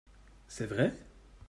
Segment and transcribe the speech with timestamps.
[0.47, 0.93] C’est vrai?